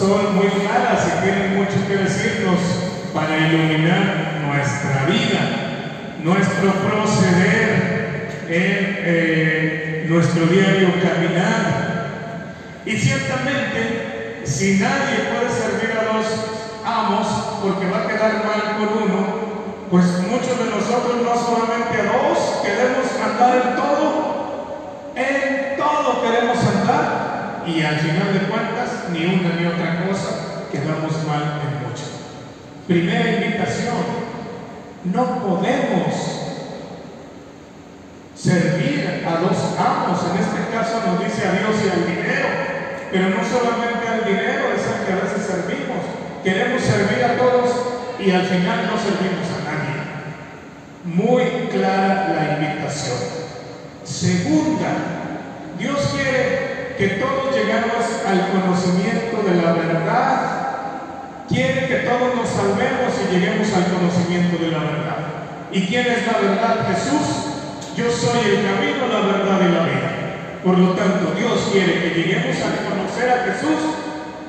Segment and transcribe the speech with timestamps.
[0.00, 2.58] son muy claras y tienen mucho que decirnos
[3.12, 5.42] para iluminar nuestra vida,
[6.24, 12.46] nuestro proceder en eh, nuestro diario caminar.
[12.86, 16.26] Y ciertamente, si nadie puede servir a dos
[16.82, 17.26] amos
[17.62, 19.26] porque va a quedar mal con uno,
[19.90, 26.56] pues muchos de nosotros no solamente a dos queremos andar en todo, en todo queremos
[26.56, 28.79] andar y al final de cuentas
[29.12, 32.04] ni una ni otra cosa quedamos mal en mucho.
[32.86, 34.04] Primera invitación,
[35.04, 36.14] no podemos
[38.34, 42.48] servir a dos amos, en este caso nos dice a Dios y al dinero,
[43.10, 46.04] pero no solamente al dinero es al que a veces servimos,
[46.44, 47.70] queremos servir a todos
[48.18, 49.60] y al final no servimos a
[51.04, 53.18] muy clara la invitación.
[54.04, 54.88] Segunda,
[55.78, 56.59] Dios quiere
[57.00, 61.46] que todos lleguemos al conocimiento de la verdad.
[61.48, 65.16] Quiere que todos nos salvemos y lleguemos al conocimiento de la verdad.
[65.72, 66.86] ¿Y quién es la verdad?
[66.92, 67.56] Jesús.
[67.96, 70.10] Yo soy el camino, la verdad y la vida.
[70.62, 73.80] Por lo tanto, Dios quiere que lleguemos a conocer a Jesús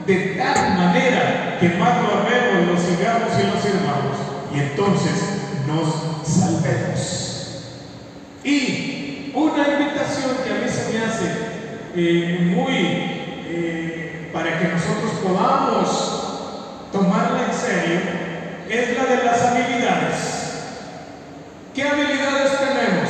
[0.06, 4.18] de tal manera que más lo amemos, lo sigamos y lo sirvamos.
[4.54, 5.24] Y entonces
[5.68, 7.64] nos salvemos.
[8.44, 11.52] Y una invitación que a mí se me hace
[11.96, 12.76] eh, muy
[13.48, 18.00] eh, para que nosotros podamos tomarla en serio
[18.70, 20.42] es la de las habilidades.
[21.74, 23.10] ¿Qué habilidades tenemos?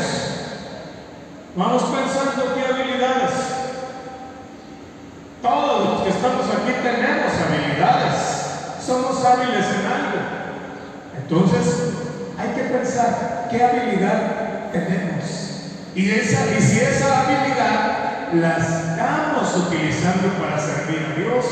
[1.55, 3.31] Vamos pensando qué habilidades.
[5.41, 8.41] Todos los que estamos aquí tenemos habilidades.
[8.85, 10.41] Somos hábiles en algo.
[11.17, 11.93] Entonces,
[12.37, 15.41] hay que pensar qué habilidad tenemos.
[15.93, 18.00] Y, esa, y si esa habilidad
[18.33, 21.45] la estamos utilizando para servir a Dios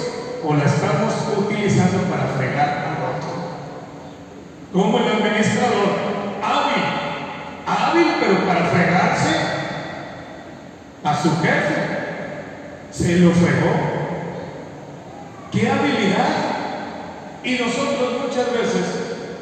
[0.44, 3.30] o la estamos utilizando para fregar al otro.
[4.72, 5.90] Como el administrador,
[6.42, 6.84] hábil,
[7.68, 9.36] hábil pero para fregarse
[11.04, 12.00] a su jefe,
[12.92, 14.00] se lo fregó.
[15.52, 16.50] ¿Qué habilidad?
[17.44, 18.86] Y nosotros muchas veces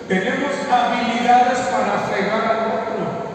[0.08, 3.28] tenemos habilidades para fregar al otro.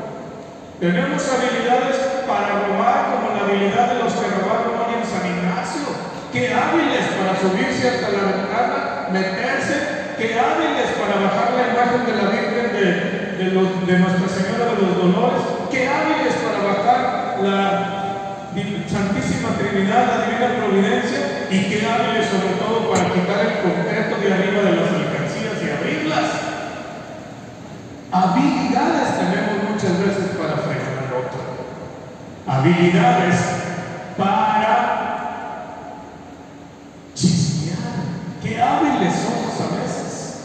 [0.81, 5.87] Tenemos habilidades para robar, como la habilidad de los que robaron hoy en San Ignacio.
[6.33, 8.79] Qué hábiles para subirse hasta la ventana,
[9.13, 10.17] meterse.
[10.17, 12.91] Qué hábiles para bajar la imagen de la Virgen de,
[13.43, 15.43] de, Nuestra Señora de los Dolores.
[15.71, 17.59] Qué hábiles para bajar la
[18.89, 21.49] Santísima Trinidad, la Divina Providencia.
[21.51, 25.69] Y qué hábiles sobre todo para quitar el concreto de arriba de las mercancías y
[25.69, 26.29] abrirlas.
[28.13, 30.72] Habilidades tenemos muchas veces para.
[32.47, 33.37] Habilidades
[34.17, 35.63] para
[37.15, 37.79] chismear.
[38.43, 40.43] Qué hábiles somos a veces.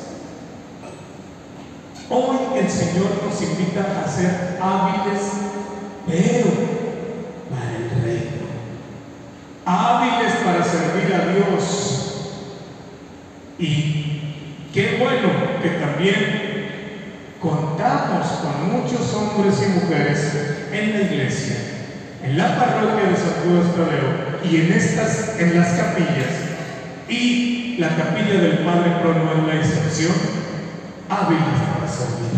[2.09, 5.21] Hoy el Señor nos invita a ser hábiles,
[6.05, 6.51] pero
[7.49, 8.47] para el reino.
[9.65, 11.87] Hábiles para servir a Dios.
[13.59, 15.29] Y qué bueno
[15.61, 16.47] que también
[17.41, 20.33] contamos con muchos hombres y mujeres
[20.71, 21.55] en la iglesia,
[22.23, 23.67] en la parroquia de San Judas
[24.43, 26.47] y en estas, en las capillas,
[27.09, 30.13] y la capilla del Padre Prono en la excepción,
[31.09, 32.37] hábiles para servir,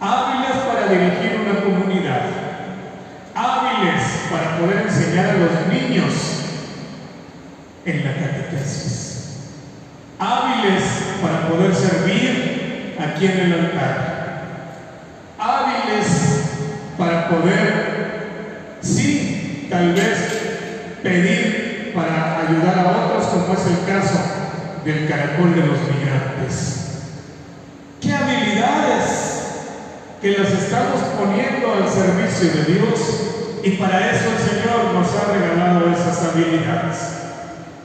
[0.00, 2.22] hábiles para dirigir una comunidad,
[3.34, 5.53] hábiles para poder enseñar a los
[21.04, 24.18] pedir para ayudar a otros, como es el caso
[24.84, 26.80] del caracol de los migrantes.
[28.00, 29.44] ¿Qué habilidades
[30.20, 33.00] que las estamos poniendo al servicio de Dios?
[33.62, 36.96] Y para eso el Señor nos ha regalado esas habilidades,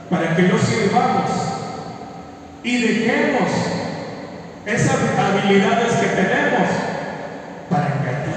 [0.08, 1.30] para que nos sirvamos
[2.62, 3.50] y dejemos
[4.66, 6.68] esas habilidades que tenemos
[7.68, 8.28] para engañar,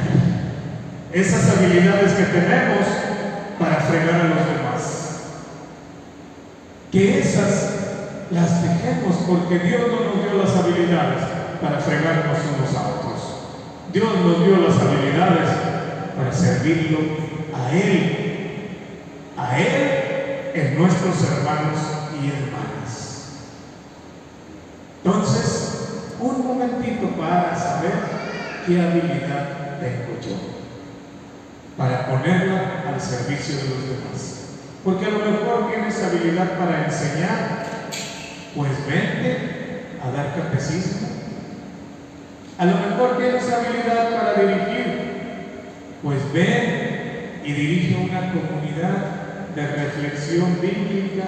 [1.11, 2.87] esas habilidades que tenemos
[3.59, 4.62] para fregar a los demás.
[6.93, 7.71] Que esas
[8.29, 11.23] las dejemos porque Dios no nos dio las habilidades
[11.59, 13.33] para fregarnos unos a otros.
[13.91, 15.49] Dios nos dio las habilidades
[16.15, 16.99] para servirlo
[17.51, 18.77] a Él,
[19.35, 21.79] a Él en nuestros hermanos
[22.21, 23.39] y hermanas.
[25.03, 25.87] Entonces,
[26.19, 27.93] un momentito para saber
[28.67, 30.37] qué habilidad tengo yo,
[31.75, 34.33] para ponerla al servicio de los demás.
[34.83, 37.63] Porque a lo mejor tienes habilidad para enseñar,
[38.55, 39.37] pues vente
[40.03, 41.07] a dar catecismo.
[42.57, 45.13] A lo mejor tienes habilidad para dirigir,
[46.03, 49.23] pues ven y dirige una comunidad
[49.55, 51.25] de reflexión bíblica.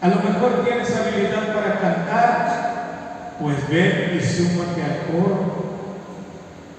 [0.00, 5.62] A lo mejor tienes habilidad para cantar, pues ven y súmate al coro.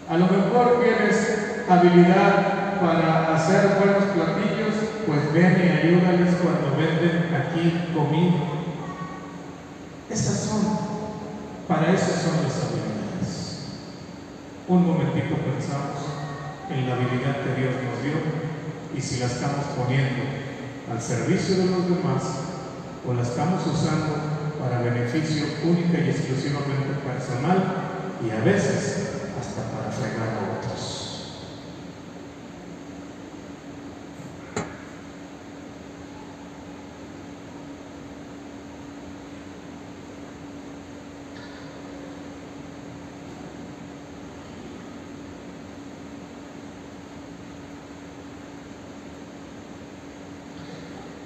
[0.10, 4.73] A lo mejor tienes habilidad para hacer buenos platillos,
[5.34, 8.54] ven y ayúdales cuando venden aquí comida.
[10.10, 10.62] Esas son,
[11.68, 13.34] para eso son las habilidades.
[14.68, 16.06] Un momentito pensamos
[16.70, 18.22] en la habilidad que Dios nos dio
[18.96, 20.24] y si la estamos poniendo
[20.92, 22.24] al servicio de los demás
[23.06, 24.14] o la estamos usando
[24.60, 27.74] para beneficio única y exclusivamente personal
[28.24, 29.10] y a veces
[29.40, 31.03] hasta para fregar a otros.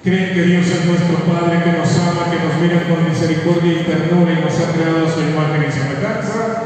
[0.04, 3.82] Creen que Dios es nuestro Padre, que nos ama, que nos mira con misericordia y
[3.82, 6.62] ternura y nos ha creado su imagen y semejanza.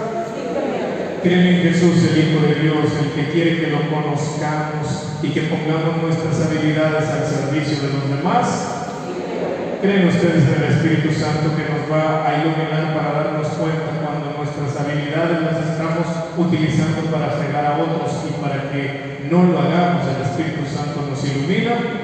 [1.23, 5.49] Creen en Jesús, el Hijo de Dios, el que quiere que lo conozcamos y que
[5.49, 8.85] pongamos nuestras habilidades al servicio de los demás.
[9.81, 14.37] ¿Creen ustedes en el Espíritu Santo que nos va a iluminar para darnos cuenta cuando
[14.37, 16.05] nuestras habilidades las estamos
[16.37, 20.05] utilizando para fregar a otros y para que no lo hagamos?
[20.05, 22.02] El Espíritu Santo nos ilumina.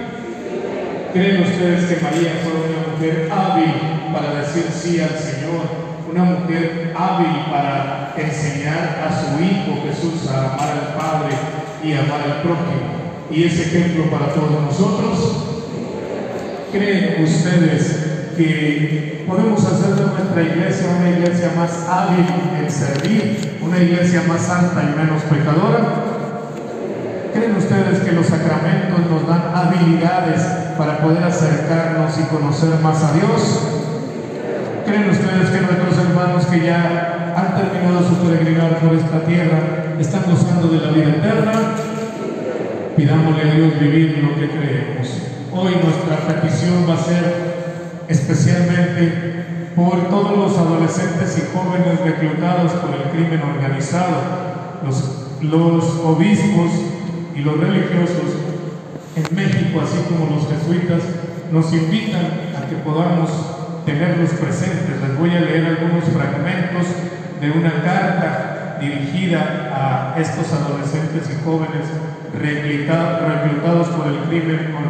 [1.13, 5.89] ¿Creen ustedes que María fue una mujer hábil para decir sí al Señor?
[6.11, 11.35] Una mujer hábil para enseñar a su Hijo Jesús a amar al Padre
[11.83, 12.99] y amar al prójimo.
[13.31, 15.45] Y es ejemplo para todos nosotros.
[16.73, 22.27] ¿Creen ustedes que podemos hacer de nuestra iglesia una iglesia más hábil
[22.61, 26.08] en servir, una iglesia más santa y menos pecadora?
[27.39, 30.43] ¿Creen ustedes que los sacramentos nos dan habilidades
[30.77, 33.63] para poder acercarnos y conocer más a Dios?
[34.85, 39.61] ¿Creen ustedes que nuestros hermanos que ya han terminado su peregrinar por esta tierra
[40.01, 41.53] están gozando de la vida eterna?
[42.97, 45.09] Pidámosle a Dios vivir lo que creemos.
[45.55, 49.45] Hoy nuestra petición va a ser especialmente
[49.77, 54.17] por todos los adolescentes y jóvenes reclutados por el crimen organizado,
[54.85, 56.98] los, los obispos
[57.39, 58.35] y los religiosos
[59.15, 61.03] en México, así como los jesuitas,
[61.53, 62.27] nos invitan
[62.59, 63.31] a que podamos
[63.87, 65.01] tenerlos presentes.
[65.01, 66.87] Les voy a leer algunos fragmentos
[67.41, 71.87] de una carta dirigida a estos adolescentes y jóvenes
[72.35, 74.75] reclutados por el crimen